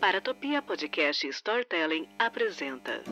[0.00, 3.02] Paratopia Podcast Storytelling apresenta.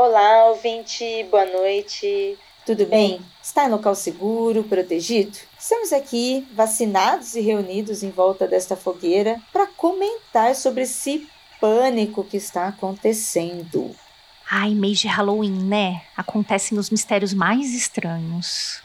[0.00, 2.38] Olá, ouvinte, boa noite.
[2.64, 3.20] Tudo bem?
[3.42, 5.36] Está em local seguro, protegido?
[5.58, 11.26] Estamos aqui, vacinados e reunidos em volta desta fogueira para comentar sobre esse
[11.60, 13.90] pânico que está acontecendo.
[14.48, 16.02] Ai, mês de Halloween, né?
[16.16, 18.80] Acontecem os mistérios mais estranhos.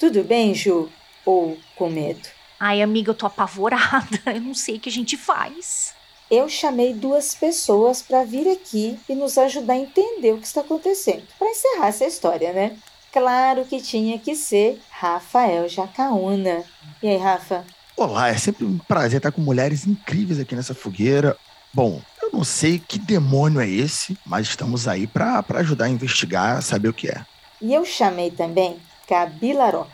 [0.00, 0.88] Tudo bem, Ju?
[1.26, 2.26] Ou com medo?
[2.58, 4.18] Ai, amiga, eu tô apavorada.
[4.34, 5.97] Eu não sei o que a gente faz
[6.30, 10.60] eu chamei duas pessoas para vir aqui e nos ajudar a entender o que está
[10.60, 11.22] acontecendo.
[11.38, 12.76] Para encerrar essa história, né?
[13.10, 16.62] Claro que tinha que ser Rafael Jacaúna.
[17.02, 17.64] E aí, Rafa?
[17.96, 21.36] Olá, é sempre um prazer estar com mulheres incríveis aqui nessa fogueira.
[21.72, 26.62] Bom, eu não sei que demônio é esse, mas estamos aí para ajudar a investigar,
[26.62, 27.24] saber o que é.
[27.60, 28.76] E eu chamei também
[29.08, 29.90] Gabi Laroca,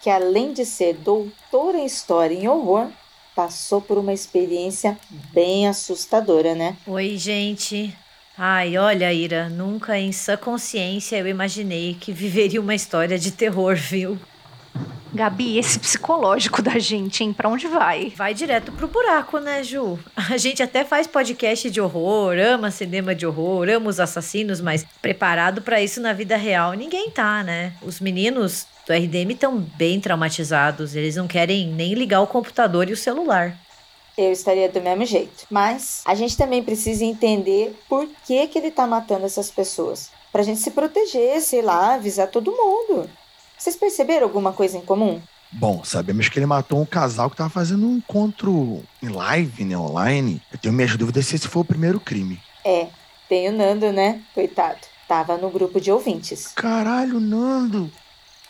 [0.00, 2.88] que além de ser doutora em História e Horror,
[3.34, 4.98] passou por uma experiência
[5.32, 6.76] bem assustadora, né?
[6.86, 7.96] Oi, gente.
[8.36, 13.76] Ai, olha, Ira, nunca em sã consciência eu imaginei que viveria uma história de terror,
[13.76, 14.18] viu?
[15.14, 17.34] Gabi, esse psicológico da gente, hein?
[17.34, 18.12] Pra onde vai?
[18.16, 19.98] Vai direto pro buraco, né, Ju?
[20.16, 24.86] A gente até faz podcast de horror, ama cinema de horror, ama os assassinos, mas
[25.02, 27.74] preparado para isso na vida real ninguém tá, né?
[27.82, 30.96] Os meninos do RDM estão bem traumatizados.
[30.96, 33.56] Eles não querem nem ligar o computador e o celular.
[34.16, 35.46] Eu estaria do mesmo jeito.
[35.50, 40.10] Mas a gente também precisa entender por que, que ele está matando essas pessoas.
[40.30, 43.08] Pra gente se proteger, sei lá, avisar todo mundo.
[43.62, 45.22] Vocês perceberam alguma coisa em comum?
[45.52, 49.78] Bom, sabemos que ele matou um casal que estava fazendo um encontro em live, né,
[49.78, 50.42] online.
[50.50, 52.42] Eu tenho minhas dúvidas se esse foi o primeiro crime.
[52.64, 52.88] É,
[53.28, 54.20] tem o Nando, né?
[54.34, 54.80] Coitado.
[55.06, 56.48] Tava no grupo de ouvintes.
[56.56, 57.88] Caralho, Nando!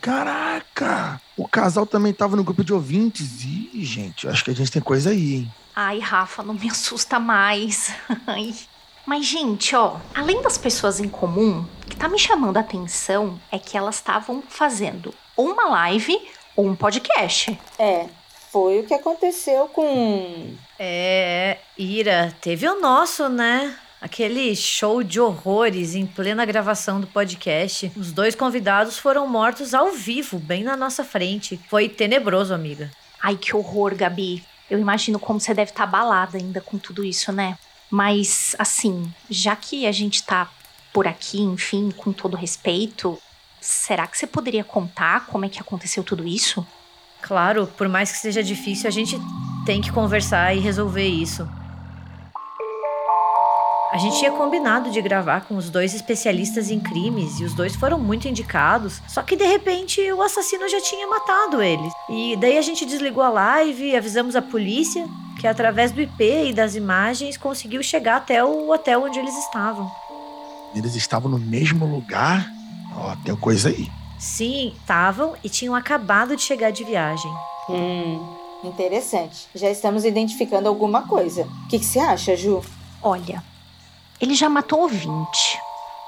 [0.00, 1.20] Caraca!
[1.36, 3.44] O casal também tava no grupo de ouvintes.
[3.44, 5.54] E, gente, acho que a gente tem coisa aí, hein?
[5.76, 7.92] Ai, Rafa, não me assusta mais.
[9.06, 13.40] Mas, gente, ó, além das pessoas em comum, o que tá me chamando a atenção
[13.50, 16.16] é que elas estavam fazendo ou uma live
[16.54, 17.58] ou um podcast.
[17.78, 18.06] É,
[18.50, 20.54] foi o que aconteceu com.
[20.78, 23.76] É, Ira, teve o nosso, né?
[24.02, 27.92] aquele show de horrores em plena gravação do podcast.
[27.96, 31.58] Os dois convidados foram mortos ao vivo, bem na nossa frente.
[31.68, 32.90] Foi tenebroso, amiga.
[33.22, 34.44] Ai, que horror, Gabi.
[34.68, 37.56] Eu imagino como você deve estar tá abalada ainda com tudo isso, né?
[37.92, 40.48] Mas, assim, já que a gente tá
[40.94, 43.18] por aqui, enfim, com todo respeito,
[43.60, 46.66] será que você poderia contar como é que aconteceu tudo isso?
[47.20, 49.18] Claro, por mais que seja difícil, a gente
[49.66, 51.46] tem que conversar e resolver isso.
[53.92, 57.76] A gente tinha combinado de gravar com os dois especialistas em crimes e os dois
[57.76, 59.02] foram muito indicados.
[59.06, 61.92] Só que de repente o assassino já tinha matado eles.
[62.08, 65.06] E daí a gente desligou a live, avisamos a polícia,
[65.42, 69.90] que através do IP e das imagens conseguiu chegar até o hotel onde eles estavam.
[70.72, 72.48] Eles estavam no mesmo lugar?
[72.96, 73.90] Ó, oh, tem coisa aí.
[74.20, 77.28] Sim, estavam e tinham acabado de chegar de viagem.
[77.68, 79.48] Hum, interessante.
[79.52, 81.42] Já estamos identificando alguma coisa.
[81.42, 82.62] O que, que você acha, Ju?
[83.02, 83.42] Olha,
[84.20, 85.58] ele já matou ouvinte,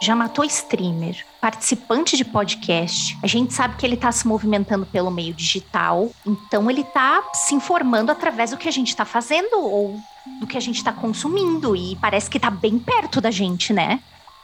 [0.00, 3.16] já matou streamer, participante de podcast.
[3.22, 7.54] A gente sabe que ele está se movimentando pelo meio digital, então ele está se
[7.54, 9.98] informando através do que a gente está fazendo ou
[10.40, 14.00] do que a gente está consumindo e parece que está bem perto da gente, né?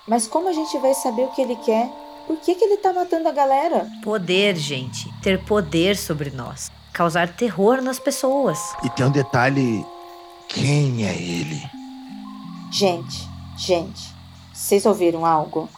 [0.06, 1.88] Mas como a gente vai saber o que ele quer?
[2.26, 3.88] Por que, que ele está matando a galera?
[4.02, 5.12] Poder, gente.
[5.22, 6.70] Ter poder sobre nós.
[6.92, 8.58] Causar terror nas pessoas.
[8.84, 9.84] E tem um detalhe:
[10.48, 11.62] quem é ele?
[12.70, 13.28] Gente,
[13.60, 14.14] Gente,
[14.60, 15.68] vocês ouviram algo?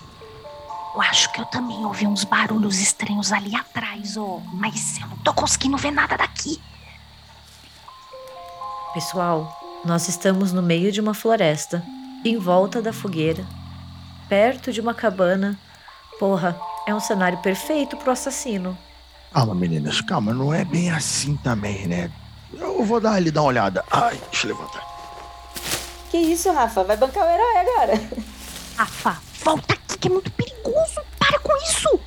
[0.95, 4.23] Eu acho que eu também ouvi uns barulhos estranhos ali atrás, ó.
[4.23, 6.61] Oh, mas eu não tô conseguindo ver nada daqui.
[8.93, 11.83] Pessoal, nós estamos no meio de uma floresta,
[12.25, 13.47] em volta da fogueira,
[14.29, 15.59] perto de uma cabana,
[16.19, 16.57] Porra,
[16.87, 18.79] é um cenário perfeito pro assassino.
[19.33, 22.11] Calma, meninas, calma, não é bem assim também, né?
[22.53, 23.85] Eu vou dar ali dar uma olhada.
[23.91, 24.87] Ai, deixa eu levantar.
[26.11, 26.85] Que isso, Rafa?
[26.85, 28.33] Vai bancar o herói agora.
[28.77, 31.01] Rafa, volta aqui que é muito perigoso.
[31.19, 32.01] Para com isso.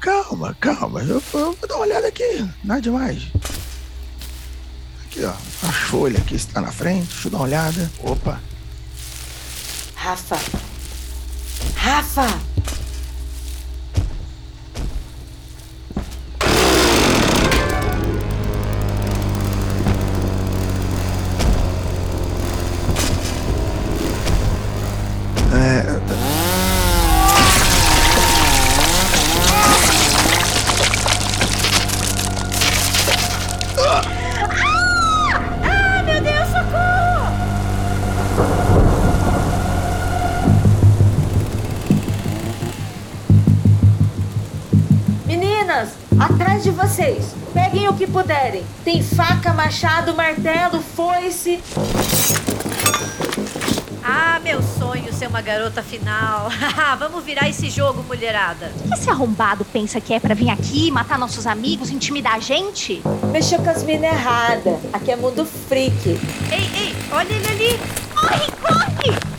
[0.00, 1.00] Calma, calma.
[1.02, 2.50] Eu, eu vou dar uma olhada aqui.
[2.62, 3.30] Nada demais.
[5.04, 5.30] Aqui, ó.
[5.30, 7.08] A folha aqui está na frente.
[7.08, 7.90] Deixa eu dar uma olhada.
[8.02, 8.40] Opa.
[9.94, 10.38] Rafa.
[11.76, 12.53] Rafa!
[45.74, 47.34] Meninas, atrás de vocês.
[47.52, 48.64] Peguem o que puderem.
[48.84, 51.60] Tem faca, machado, martelo, foice.
[54.04, 56.48] Ah, meu sonho ser uma garota final.
[56.98, 58.70] Vamos virar esse jogo, mulherada.
[58.84, 62.40] O que esse arrombado pensa que é pra vir aqui, matar nossos amigos, intimidar a
[62.40, 63.02] gente?
[63.32, 64.78] Mexeu com as minas erradas.
[64.92, 66.08] Aqui é mundo freak.
[66.08, 67.80] Ei, ei, olha ele ali.
[68.14, 69.34] Corre, corre!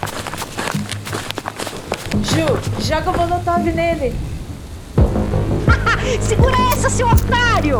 [2.24, 4.35] Ju, joga o molotov nele.
[6.22, 7.80] Segura essa, seu otário!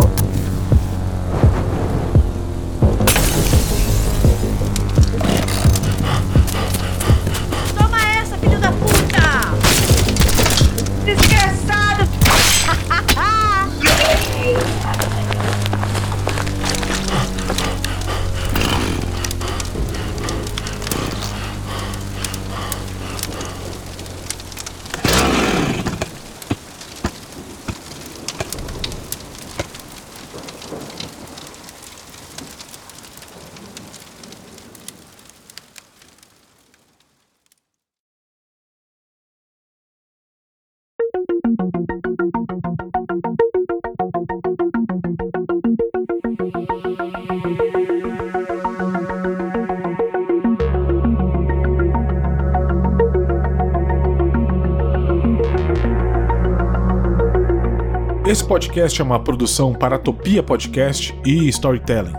[58.28, 62.16] Esse podcast é uma produção para Topia Podcast e Storytelling.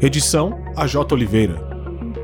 [0.00, 1.60] Edição: AJ Oliveira.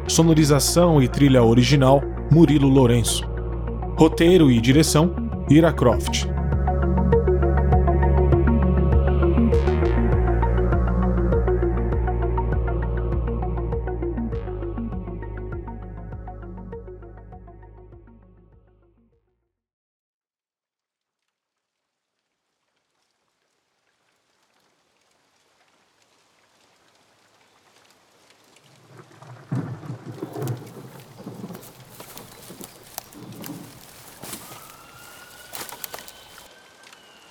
[0.06, 2.00] Sonorização e trilha original:
[2.30, 3.28] Murilo Lourenço.
[3.98, 5.16] Roteiro e direção:
[5.50, 6.28] Ira Croft.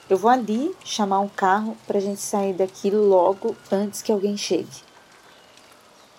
[0.09, 4.87] Eu vou ali chamar um carro pra gente sair daqui logo antes que alguém chegue.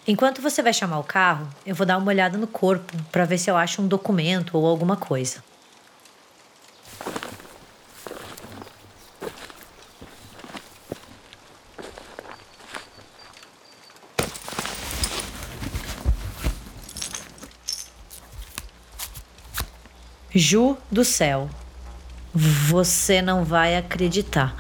[0.07, 3.39] Enquanto você vai chamar o carro, eu vou dar uma olhada no corpo para ver
[3.39, 5.43] se eu acho um documento ou alguma coisa.
[20.35, 21.49] Ju do céu.
[22.41, 24.55] Você não vai acreditar.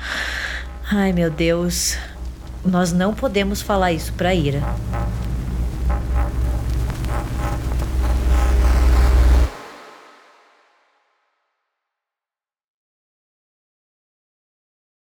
[0.90, 1.96] Ai, meu Deus.
[2.64, 4.60] Nós não podemos falar isso pra Ira.